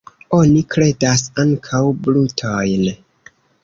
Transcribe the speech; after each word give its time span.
Oni 0.37 0.63
bredas 0.75 1.25
ankaŭ 1.45 1.85
brutojn. 2.03 2.93